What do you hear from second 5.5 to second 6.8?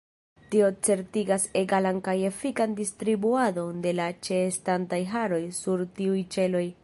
sur tiuj ĉeloj.